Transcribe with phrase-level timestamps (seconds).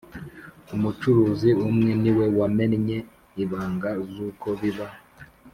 [0.75, 2.97] Umucuruzi umwe niwe wamennye
[3.43, 4.87] ibanga zuko biba